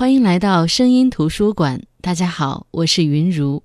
[0.00, 1.82] 欢迎来到声音图书馆。
[2.00, 3.62] 大家好，我是云如。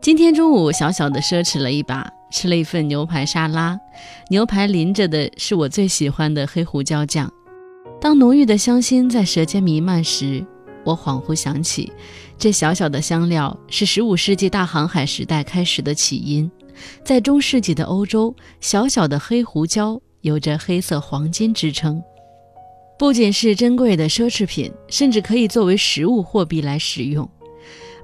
[0.00, 3.78] 今天中午小小的奢侈了一把，吃了一份牛排沙拉，
[4.30, 7.30] 牛排淋着的是我最喜欢的黑胡椒酱。
[8.00, 10.42] 当浓郁的香辛在舌尖弥漫时，
[10.82, 11.92] 我恍惚想起，
[12.38, 16.50] 这小小的香料是十五世纪大航海时代开始的起因。
[17.04, 20.00] 在中世纪的欧洲，小小的黑胡椒。
[20.22, 22.02] 有着“黑色黄金”之称，
[22.98, 27.28] 不仅是珍贵的奢侈品，甚至可以作为实物货币来使用。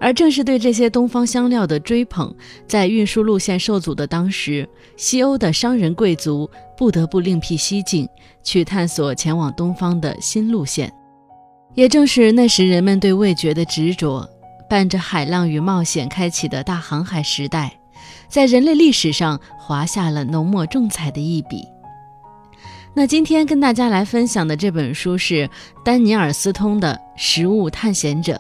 [0.01, 2.33] 而正是对这些东方香料的追捧，
[2.69, 8.09] 在运输路线受阻的当时，西欧的商人贵族不得不另辟蹊径，
[8.43, 10.93] 去探索前往东方的新路线。
[11.75, 14.29] 也正是那时人们对味觉的执着，
[14.69, 17.81] 伴着海浪与冒险开启的大航海时代，
[18.29, 21.65] 在人类历史上划下了浓墨重彩的一笔。
[22.95, 25.49] 那今天跟大家来分享的这本书是
[25.85, 28.33] 丹尼尔·斯通的《食物探险者》。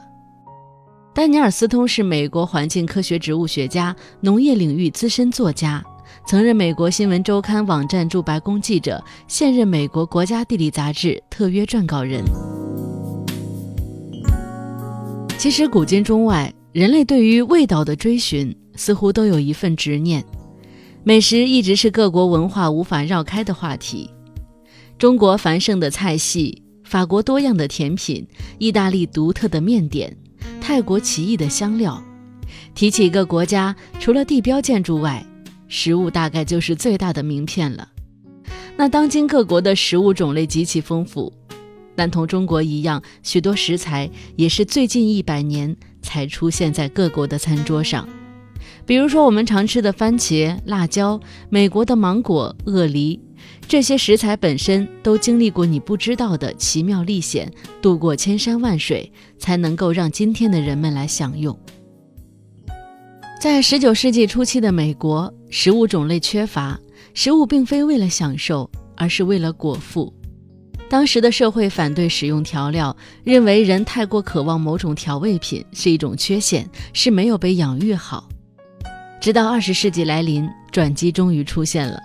[1.14, 5.84] 丹尼尔·斯通是美国环境科学植物学家、农业领域资深作家，
[6.26, 12.24] 曾任美国新闻周刊网站驻白宫记者，现任美国国家地理杂志特约撰稿人。
[15.36, 20.24] 其实，古今中外，人类对于味道的追寻似乎都有一份执念，
[21.04, 24.10] 美食一直是各国文化无法绕开的话题。
[24.98, 28.26] 中国繁盛的菜系，法国多样的甜品，
[28.58, 30.16] 意大利独特的面点，
[30.60, 32.02] 泰国奇异的香料。
[32.74, 35.24] 提起一个国家，除了地标建筑外，
[35.68, 37.88] 食物大概就是最大的名片了。
[38.76, 41.32] 那当今各国的食物种类极其丰富，
[41.94, 48.08] 但同中国一样，许多食材也是最近一百年才出现在各国的餐桌上。
[48.84, 53.20] 比如说我们常吃的番茄、辣椒，美国的芒果、鳄梨。
[53.66, 61.58] 这些食材本身都经历过你不知道的奇妙历险，渡过千山万水，才能够让今天的人们来享用。
[63.40, 66.80] 在十九世纪初期的美国，食物种类缺乏，
[67.14, 70.12] 食物并非为了享受，而是为了果腹。
[70.90, 78.26] 当时的社会反对使用调料，认为人太过渴望某种调味品是一种缺陷，是没有被养育好。
[79.20, 82.00] 直到二十世纪来临，转机终于出现了。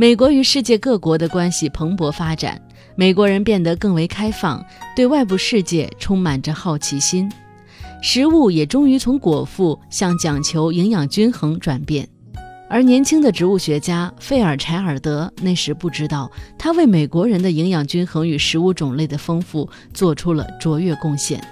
[0.00, 2.62] 美国与世界各国的关系蓬勃发展，
[2.94, 4.64] 美国人变得更为开放，
[4.94, 7.28] 对外部世界充满着好奇心，
[8.00, 12.08] 食物也终于从果腹向讲求营养均衡转变。
[12.70, 21.42] 而年轻的植物学家费尔柴尔德那时不知道，他为美国人的营养均衡与食物种类的丰富做出了卓越贡献。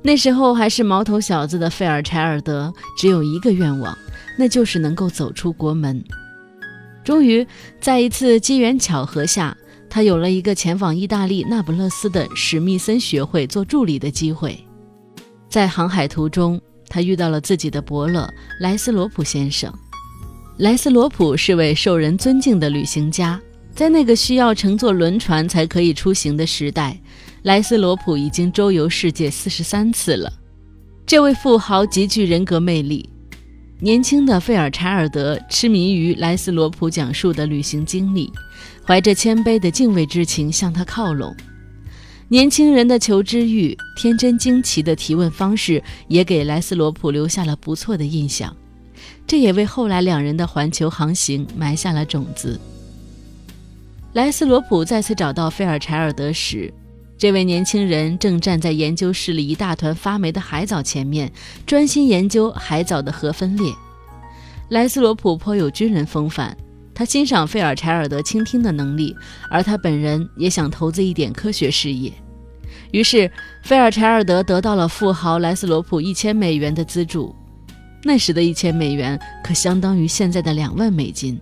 [0.00, 3.94] 那时候还是毛头小子的费尔柴尔德只有一个愿望，
[4.38, 6.02] 那就是能够走出国门。
[7.02, 7.46] 终于，
[7.80, 9.56] 在一次机缘巧合下，
[9.88, 14.58] 他有了一个前往意大利那不勒斯的史密森学会做助理的机会。
[15.48, 18.28] 在航海途中，他遇到了自己的伯乐
[18.60, 19.72] 莱斯罗普先生。
[20.58, 23.40] 莱斯罗普是位受人尊敬的旅行家，
[23.74, 27.00] 在那个需要乘坐轮船才可以出行的时代，
[27.44, 30.30] 莱斯罗普已经周游世界四十三次了。
[31.06, 33.08] 这位富豪极具人格魅力。
[33.82, 38.30] 年轻的费尔柴尔德痴迷于莱斯罗普讲述的旅行经历，
[38.86, 41.34] 怀着谦卑的敬畏之情向他靠拢。
[42.28, 48.54] 年轻人的求知欲、天真惊奇的提问方式，也给莱斯罗普留下了不错的印象。
[49.26, 52.60] 这也为后来两人的环球航行埋下了种子。
[54.12, 56.70] 莱斯罗普再次找到费尔柴尔德时，
[57.20, 61.30] 这位年轻人正站在研究室里一大团发霉的海藻前面，
[61.66, 63.70] 专心研究海藻的核分裂。
[64.70, 66.56] 莱斯罗普颇有军人风范，
[66.94, 69.14] 他欣赏费尔柴尔德倾听的能力，
[69.50, 72.10] 而他本人也想投资一点科学事业。
[72.90, 73.30] 于是，
[73.64, 77.36] 费尔柴尔德得到了富豪莱斯罗普一千美元的资助。
[78.02, 81.38] 那时的一千美元可相当于现在的两万美金。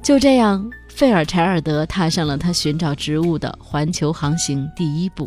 [0.00, 0.70] 就这样。
[1.00, 5.26] 费尔柴尔德踏上了他寻找植物的环球航行第一步。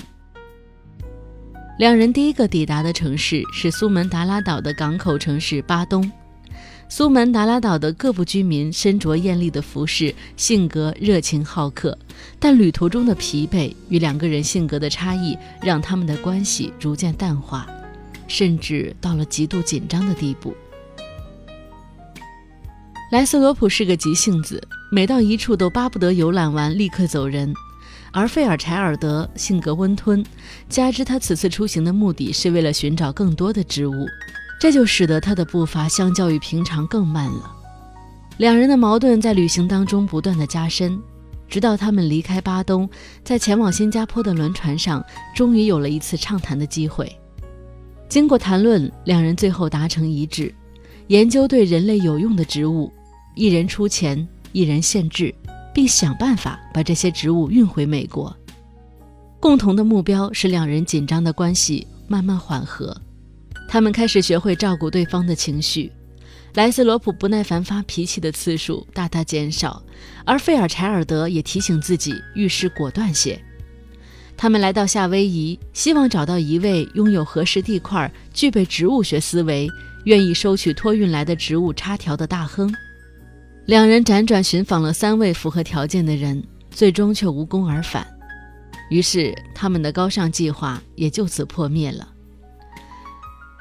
[1.79, 6.11] 两人第一个抵达的城市是苏门答腊岛的港口城市巴东。
[6.87, 11.97] 苏门答腊岛的各部居民身着艳丽的服饰，性格热情好客，
[12.39, 17.67] 但旅途中的疲惫与两个人性格的差异，让他们的关系逐渐淡化，
[18.27, 20.55] 甚至到了极度紧张的地步。
[23.11, 24.61] 莱斯罗普是个急性子。
[24.93, 27.51] 每到一处都巴不得游览完立刻走人，
[28.11, 30.23] 而费尔柴尔德性格温吞，
[30.69, 34.05] 加之他此次出行的目的是为了寻找更多的植物，
[34.59, 37.51] 这就使得他的步伐相较于平常更慢了。
[38.37, 41.01] 两人的矛盾在旅行当中不断的加深，
[41.49, 42.87] 直到他们离开巴东，
[43.23, 45.03] 在前往新加坡的轮船上，
[45.33, 47.11] 终于有了一次畅谈的机会。
[48.07, 50.53] 经过谈论，两人最后达成一致，
[51.07, 52.93] 研究对人类有用的植物，
[53.33, 55.35] 一人出钱，一人献制，
[55.73, 58.33] 并想办法把这些植物运回美国。
[59.41, 62.95] 共同的目标是两人紧张的关系慢慢缓和，
[63.67, 65.91] 他们开始学会照顾对方的情绪。
[66.53, 69.83] 莱斯罗普不耐烦发脾气的次数大大减少，
[70.23, 73.37] 而费尔柴尔德也提醒自己遇事果断些。
[74.37, 79.67] 他们来到夏威夷，希望找到一位拥有合适地块、具备植物学思维、
[80.05, 82.71] 愿意收取托运来的植物插条的大亨。
[83.65, 88.05] 两人辗转寻访了三位符合条件的人，最终却无功而返。
[88.89, 92.09] 于是，他们的高尚计划也就此破灭了。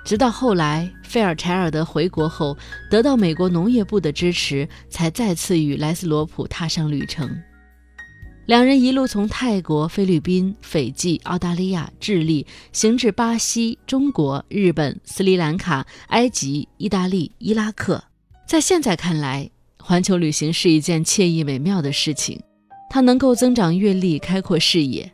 [0.05, 2.57] 直到后来，费尔柴尔德回国后，
[2.91, 7.41] 得到美国农业部的支持，才再次与莱斯罗普踏上旅程。
[8.47, 18.03] 两人一路从泰国、菲律宾、斐济、澳大利亚、智利，行至巴西、中国、日本、斯里兰卡、埃及、意大利、伊拉克。
[18.45, 19.49] 在现在看来，
[19.85, 22.41] 环球旅行是一件惬意美妙的事情，
[22.89, 25.11] 它能够增长阅历、开阔视野。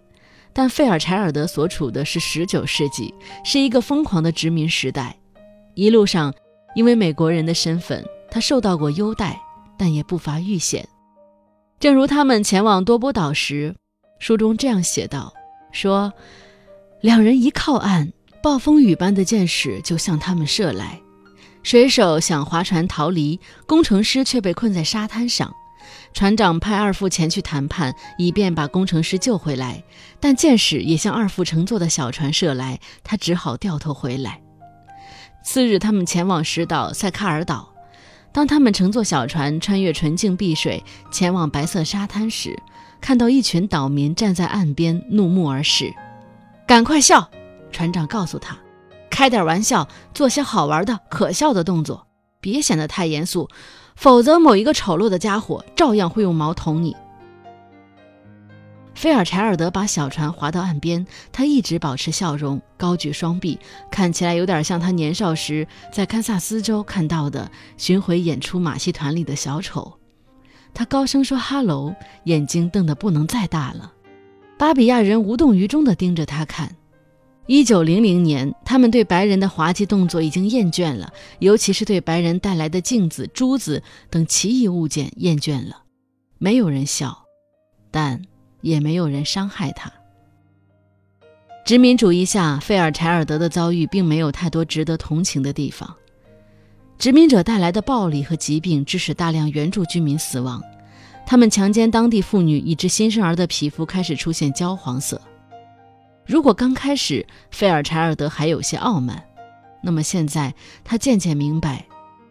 [0.52, 5.16] 但费尔柴尔德所处的是十九世纪，是一个疯狂的殖民时代。
[5.74, 6.34] 一路上，
[6.74, 9.40] 因为美国人的身份，他受到过优待，
[9.78, 10.86] 但也不乏遇险。
[11.80, 13.74] 正如他们前往多波岛时，
[14.18, 15.32] 书中这样写道
[15.72, 16.12] ：“说，
[17.00, 18.12] 两人一靠岸，
[18.42, 21.00] 暴风雨般的箭矢就向他们射来。
[21.62, 25.52] 水手想划船逃离，工程师却被困在沙滩上。”
[26.12, 29.82] 船长派二副前去谈判，以便把工程师救回来，
[30.20, 34.40] 但箭矢也向二副乘坐的小船射来，他只好掉头回来。
[35.44, 37.72] 次日，他们前往石岛塞卡尔岛。
[38.32, 42.58] 当他们乘坐小船穿越纯净碧水，前往白色沙滩时，
[43.00, 45.92] 看到一群岛民站在岸边怒目而视。
[46.66, 47.30] 赶快笑！
[47.72, 48.56] 船长告诉他
[49.10, 52.06] ：“开点玩笑，做些好玩的、可笑的动作，
[52.40, 53.48] 别显得太严肃。”
[53.98, 56.94] 否则，某一个丑陋的家伙照样会用矛捅你。
[58.94, 63.58] 菲尔柴尔德把小船划到岸边，他一直保持笑容，高举双臂，
[63.90, 69.92] 看起来有点像他年少时在堪萨斯州看到的巡回演出马戏团里的小丑。
[70.72, 73.92] 他高声说哈喽，眼睛瞪得不能再大了。
[74.56, 76.76] 巴比亚人无动于衷地盯着他看。
[77.48, 85.82] 一九零零年，他们对白人的滑稽动作已经厌倦了，尤其是对白人带来的镜子、珠子等奇异物件厌倦了。
[86.36, 87.24] 没有人笑，
[87.90, 88.22] 但
[88.60, 89.90] 也没有人伤害他。
[91.64, 95.96] 殖民主义下，费尔柴尔德的遭遇并没有太多值得同情的地方。
[96.98, 100.62] 殖民者带来的暴力和疾病致使大量原住居民死亡，
[101.26, 105.18] 他们强奸当地妇女，以致新生儿的皮肤开始出现焦黄色。
[106.28, 109.24] 如果刚开始费尔柴尔德还有些傲慢，
[109.82, 110.54] 那么现在
[110.84, 111.86] 他渐渐明白，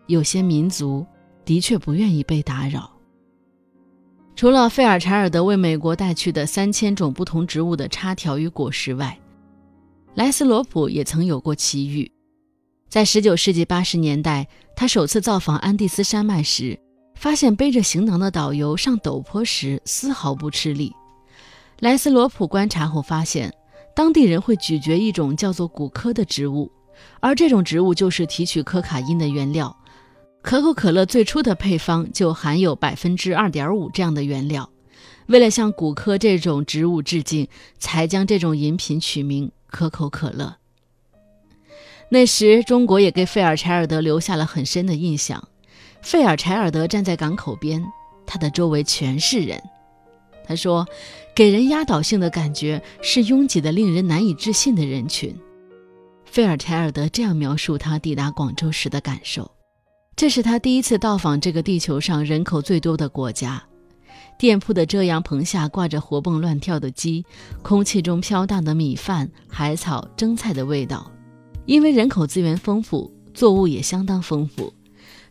[0.05, 1.03] 有些民族
[1.43, 2.91] 的确不愿意被打扰。
[4.35, 9.17] 除了费尔柴尔德为美国带去的三千种不同植物的插条与果实外，
[10.13, 12.11] 莱斯罗普也曾有过奇遇。
[12.87, 16.79] 在19世纪80年代，他首次造访安第斯山脉时，
[17.15, 20.93] 发现背着行囊的导游上陡坡时丝毫不吃力。
[21.79, 23.51] 莱斯罗普观察后发现。
[23.97, 26.71] 当地人会咀嚼一种叫做古柯的植物，
[27.19, 29.75] 而这种植物就是提取可卡因的原料。
[30.43, 34.69] 可口可乐最初的配方就含有百分之二点五这样的原料。
[35.25, 37.47] 为了向古柯这种植物致敬，
[37.79, 40.57] 才将这种饮品取名可口可乐。
[42.09, 45.47] 那时，中国也给费尔柴尔德留下了很深的印象。
[46.03, 47.83] 费尔柴尔德站在港口边，
[48.27, 49.59] 他的周围全是人。
[50.47, 50.87] 他说
[51.35, 55.35] ：“给人压倒性的感觉是拥挤的、令人难以置信的人群。”
[56.23, 59.51] 费尔柴尔德这样描述他抵达广州时的感受
[60.15, 63.61] ：“这是他第一次到访这个地球上人口最多的国家。
[64.37, 67.25] 店铺的遮阳棚下挂着活蹦乱跳的鸡，
[67.63, 71.11] 空气中飘荡的米饭、海草、蒸菜的味道。
[71.65, 74.71] 因为人口资源丰富，作物也相当丰富。”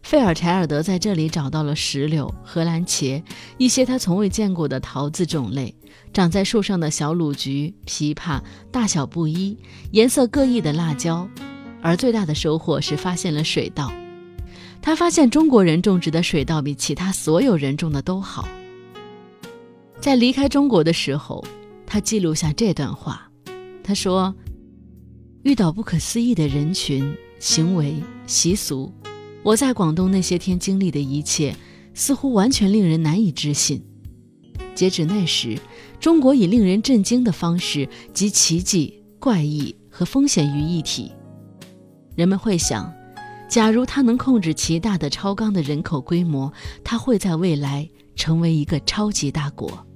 [0.03, 3.23] 费尔柴尔德在这里找到了石榴、荷兰茄，
[3.59, 5.75] 一些他从未见过的桃子种类，
[6.13, 9.59] 长在树上的小鲁菊、枇杷，大小不一、
[9.91, 11.29] 颜色各异的辣椒，
[11.83, 13.93] 而最大的收获是发现了水稻。
[14.81, 18.49] 他发现中国人种植的水稻比其他所有人种的都好。
[20.01, 21.45] 在离开中国的时候，
[21.85, 23.29] 他记录下这段话，
[23.83, 24.33] 他说
[25.43, 27.97] ：“遇到不可思议的人群、行为、
[28.29, 28.93] 习俗。”
[29.47, 31.55] 我在广东那些天经历的一切，
[31.95, 33.81] 似乎完全令人难以置信。
[34.75, 35.57] 截止那时，
[36.01, 41.13] 中国以令人震惊的方式集奇迹、怪异和风险于一体。
[42.17, 42.93] 人们会想，
[43.49, 49.87] 假如他能控制其大的超纲的人口规模，他会在未来成为一个超级大国。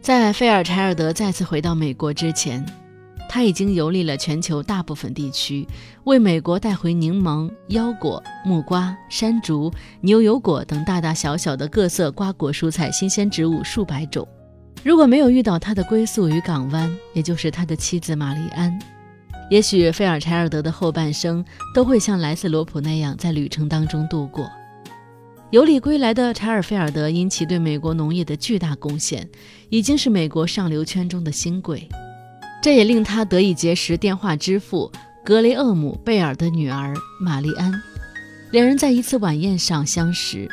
[0.00, 2.66] 在费尔柴尔德再次回到美国之前，
[3.34, 5.66] 他已经游历了全球大部分地区，
[6.04, 9.72] 为美国带回柠檬、腰果、木瓜、山竹、
[10.02, 14.28] 牛油果等大大小小的各色瓜果蔬菜新鲜植物数百种。
[14.84, 18.78] 如果没有遇到他的归宿与港湾，也就是他的妻子玛丽安。
[19.50, 21.42] 也许费尔柴尔德的后半生
[21.74, 24.46] 都会像莱斯罗普那样在旅程当中度过。
[25.48, 29.26] 游历归来的查尔菲尔德因其对美国农业的巨大贡献，
[29.70, 31.88] 已经是美国上流圈中的新贵。
[32.62, 34.90] 这也令他得以结识电话之父
[35.24, 37.72] 格雷厄姆·贝尔的女儿玛丽安。
[38.52, 40.48] 两人在一次晚宴上相识。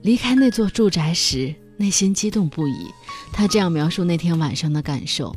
[0.00, 2.86] 离开那座住宅时，内心激动不已。
[3.34, 5.34] 他这样描述那天晚上的感受。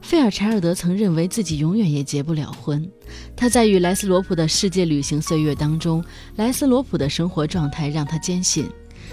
[0.00, 2.90] 费尔柴尔德曾认为自己永远也结不了婚。
[3.36, 6.02] 他在与莱斯罗普的世界旅行岁月当中，
[6.36, 8.70] 莱斯罗普的生活状态让他坚信，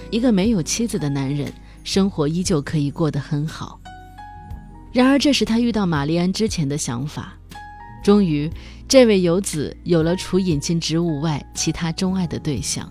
[0.09, 1.51] 一个没有妻子的男人
[1.83, 3.77] 生活依旧可以过得很好。
[4.95, 7.33] 然而，这是他遇到玛丽安之前的想法。
[8.01, 8.49] 终于，
[8.87, 12.89] 这位游子有了除引进植物外其他钟爱的对象。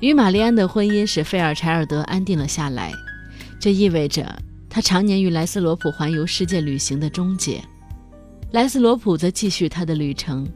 [0.00, 2.92] 与玛丽安的婚姻使费尔柴尔德安定了下来，
[3.58, 4.30] 这意味着。
[4.68, 7.64] 他常年与莱斯罗普环游世界旅行的终结，
[8.50, 10.46] 莱斯罗普则继续他的旅程。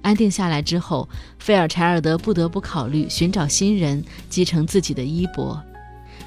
[0.00, 1.06] 安定下来之后，
[1.38, 5.62] 费尔柴尔德不得不考虑寻找新人继承自己的衣钵。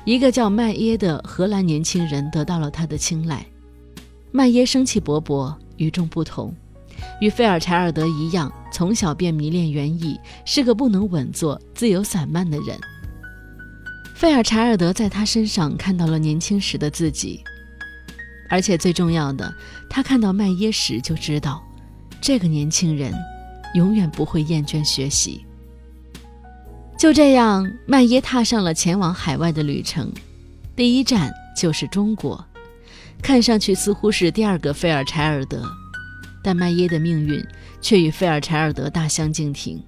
[0.08, 3.46] 一个叫麦耶的荷兰年轻人得到了他的青睐。
[4.32, 6.56] 麦耶生气勃勃，与众不同，
[7.20, 12.80] 与菲尔柴尔德一样，从小便迷恋园艺，是个不能稳坐、自由散漫的人。
[14.16, 17.44] 费尔柴尔德在他身上看到了年轻时的自己，
[18.50, 19.54] 而且最重要的，
[19.90, 21.62] 他看到麦耶时就知道，
[22.22, 23.14] 这个年轻人
[23.74, 25.46] 永远不会厌倦学习。
[26.98, 30.12] 就这样，麦耶踏上了前往海外的旅程，
[30.76, 32.44] 第一站就是中国。
[33.22, 35.64] 看上去似乎是第二个费尔柴尔德，
[36.44, 37.46] 但麦耶的命运
[37.82, 39.80] 却与费尔柴尔德大相径庭。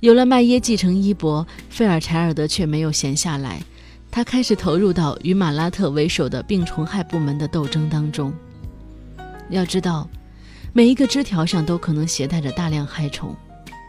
[0.00, 3.62] 有了麦耶继承衣钵，费尔柴尔德却没有闲下来，
[4.10, 8.30] 他开始投入到与马拉特为首的病虫害部门的斗争当中。
[9.48, 10.06] 要知道，
[10.74, 13.34] 每一个枝条上都可能携带着大量害虫。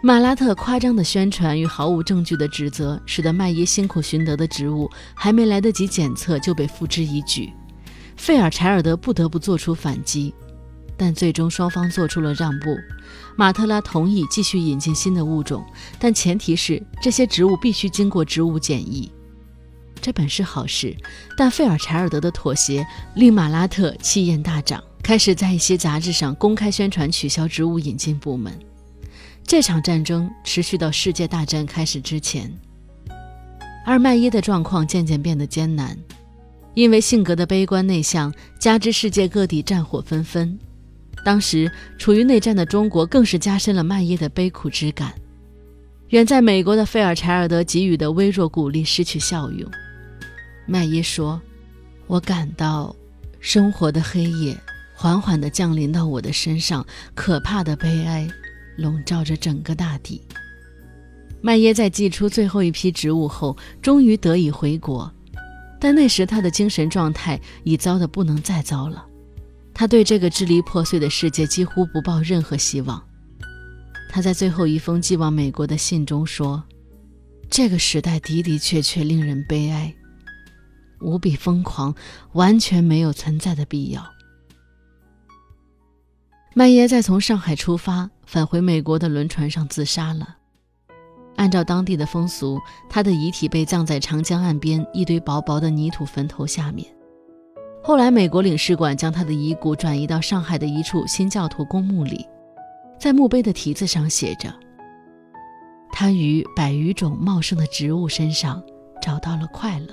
[0.02, 7.52] 马拉特夸张的宣传与毫无证据的指责，使得麦耶辛苦寻得的植物还没来得及检测就被付之一炬。
[8.16, 10.34] 费尔柴尔德不得不做出反击。
[10.96, 12.78] 但最终双方做出了让步，
[13.38, 15.66] 马特拉同意继续引进新的物种，
[15.98, 19.10] 但前提是这些植物必须经过植物检疫。
[20.02, 20.94] 这本是好事，
[21.38, 28.54] 但费尔柴尔德的妥协令马拉特气焰大涨，开始在一些杂志上公开宣传取消植物引进部门。
[29.50, 32.54] 这场战争持续到世界大战开始之前，
[33.84, 35.98] 而麦耶的状况渐渐变得艰难，
[36.76, 40.56] 因为性格的悲观内向，加之世界各地战火纷纷。
[41.26, 45.16] 当时处于内战的中国，更是加深了麦耶的悲苦之感。
[46.10, 49.68] 远在美国的费尔柴尔德给予的微弱鼓励失去效用。
[50.68, 51.42] 麦耶说
[52.06, 52.96] ：“我感到
[53.40, 54.56] 生活的黑夜
[54.94, 58.28] 缓缓地降临到我的身上，可怕的悲哀
[58.80, 60.22] 笼罩着整个大地。”
[61.42, 65.10] 麦耶在寄出最后一批植物后，终于得以回国，
[65.80, 69.06] 但那时他的精神状态已糟得不能再糟了。
[69.74, 73.02] 他对这个支离破碎的世界几乎不抱任何希望。
[74.10, 76.62] 他在最后一封寄往美国的信中说
[77.50, 79.96] ：“这个时代的的确确令人悲哀，
[81.00, 81.96] 无比疯狂，
[82.34, 84.06] 完全没有存在的必要。”
[86.54, 90.36] 麦耶在从上海出发返回美国的轮船上自杀了。
[91.36, 96.88] 按照当地的风俗，他的遗体被葬在长江岸边一堆薄薄的泥土坟头下面。
[97.82, 102.24] 后来，美国领事馆将他的遗骨转移到上海的一处新教徒公墓里，
[103.00, 104.54] 在墓碑的题字上写着
[105.92, 108.62] ：“他于百余种茂盛的植物身上
[109.02, 109.88] 找到了快乐。”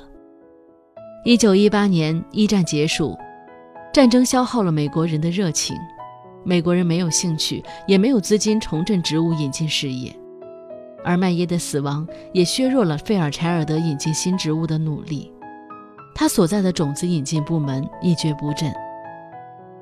[1.24, 3.16] 一九一八年，一战结束，
[3.94, 5.74] 战争消耗了美国人的热情，
[6.46, 10.14] 美国人没有兴趣，也没有资金重振植物引进事业，
[11.02, 15.32] 而麦耶的死亡也削弱了费尔柴尔德引进新植物的努力。
[16.14, 18.72] 他所在的种子引进部门一蹶不振。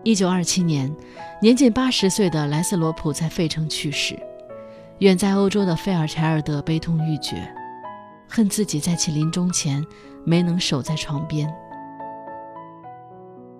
[0.04, 0.90] 一九二七年，
[1.38, 4.18] 年近八十岁的莱斯罗普在费城去世。
[5.00, 7.36] 远在欧洲的费尔柴尔德悲痛欲绝，
[8.26, 9.84] 恨自己在其临终前
[10.24, 11.52] 没能守在床边。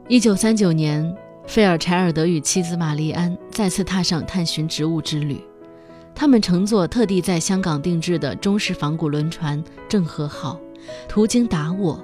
[0.09, 1.15] 一九三九年，
[1.47, 5.41] 费尔柴尔德与妻子玛丽安再次踏上探寻植物之旅。
[6.15, 10.59] 他们乘坐特地在香港定制的中式仿古轮船“郑和号”，
[11.09, 12.03] 途经达沃，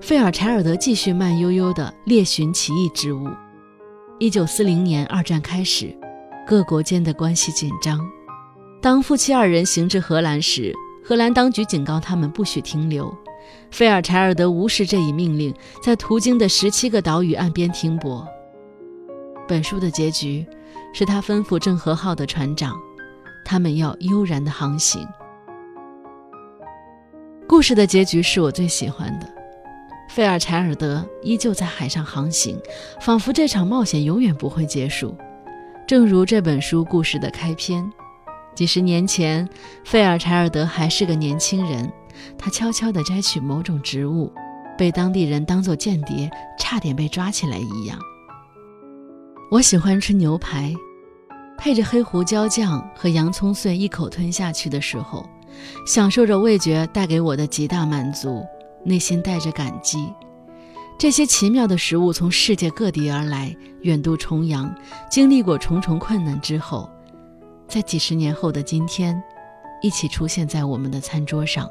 [0.00, 3.28] 费尔柴尔德继续慢悠悠地猎寻奇异植物。
[4.18, 5.92] 一九四零年，二战开始，
[6.46, 8.00] 各国间的关系紧张。
[8.80, 10.72] 当夫妻二人行至荷兰时，
[11.04, 13.12] 荷兰当局警告他们不许停留。
[13.70, 18.26] 费尔柴尔德无视这一命令，在途经的十七个岛屿岸边停泊。
[19.50, 20.46] 本书的结局
[20.92, 22.80] 是他吩咐郑和号的船长。
[23.44, 25.04] 他们要悠然的航行。
[27.48, 29.26] 故事的结局是我最喜欢的，
[30.08, 32.56] 费尔柴尔德依旧在海上航行，
[33.00, 35.16] 仿佛这场冒险永远不会结束。
[35.84, 37.84] 正如这本书故事的开篇，
[38.54, 39.48] 几十年前，
[39.84, 41.90] 费尔柴尔德还是个年轻人，
[42.38, 44.32] 他悄悄地摘取某种植物，
[44.78, 47.98] 被当地人当作间谍，差点被抓起来一样。
[49.50, 50.72] 我喜欢吃牛排。
[51.58, 55.28] 配着黑胡椒酱和洋葱碎一口吞下去的时候，
[55.84, 58.46] 享受着味觉带给我的极大满足，
[58.84, 60.08] 内心带着感激。
[60.96, 64.72] 这些奇妙的食物从世界各地而来，远渡重洋，
[65.10, 66.88] 经历过重重困难之后，
[67.66, 69.20] 在几十年后的今天，
[69.82, 71.68] 一起出现在我们的餐桌上。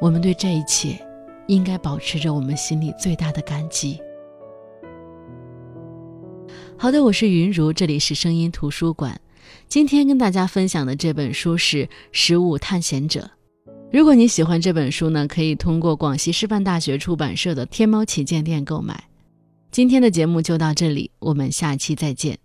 [0.00, 0.98] 我们对这一切，
[1.46, 4.00] 应该保持着我们心里最大的感激。
[6.78, 9.18] 好的，我是云如，这里是声音图书馆。
[9.66, 13.30] 今天跟大家分享的这本书是《食物探险者》。
[13.90, 19.04] 如果你喜欢这本书呢，可以通过广西师范大学出版社的天猫旗舰店购买。
[19.70, 22.38] 今天的节目就到这里，我们下期再见。